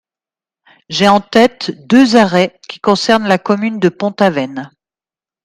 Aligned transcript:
J’ai 0.89 1.07
en 1.07 1.21
tête 1.21 1.85
deux 1.85 2.15
arrêts 2.15 2.59
qui 2.67 2.79
concernent 2.79 3.27
la 3.27 3.37
commune 3.37 3.79
de 3.79 3.87
Pont-Aven. 3.89 4.71